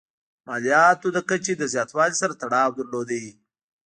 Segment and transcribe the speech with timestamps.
[0.47, 3.09] مالیاتو د کچې له زیاتوالي سره تړاو درلود.